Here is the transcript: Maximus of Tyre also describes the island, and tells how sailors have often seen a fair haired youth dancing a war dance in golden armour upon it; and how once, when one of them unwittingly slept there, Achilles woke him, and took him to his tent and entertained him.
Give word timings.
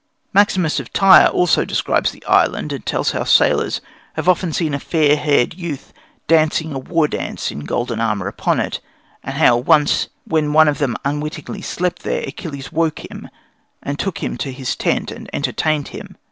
Maximus 0.33 0.79
of 0.79 0.91
Tyre 0.91 1.27
also 1.27 1.63
describes 1.63 2.09
the 2.09 2.25
island, 2.25 2.73
and 2.73 2.83
tells 2.83 3.11
how 3.11 3.23
sailors 3.23 3.81
have 4.15 4.27
often 4.27 4.51
seen 4.51 4.73
a 4.73 4.79
fair 4.79 5.15
haired 5.15 5.53
youth 5.53 5.93
dancing 6.27 6.73
a 6.73 6.79
war 6.79 7.07
dance 7.07 7.51
in 7.51 7.59
golden 7.65 7.99
armour 7.99 8.27
upon 8.27 8.59
it; 8.59 8.79
and 9.23 9.37
how 9.37 9.55
once, 9.55 10.07
when 10.25 10.53
one 10.53 10.67
of 10.67 10.79
them 10.79 10.95
unwittingly 11.05 11.61
slept 11.61 12.01
there, 12.01 12.23
Achilles 12.27 12.71
woke 12.71 13.05
him, 13.11 13.29
and 13.83 13.99
took 13.99 14.23
him 14.23 14.37
to 14.37 14.51
his 14.51 14.75
tent 14.75 15.11
and 15.11 15.29
entertained 15.33 15.89
him. 15.89 16.17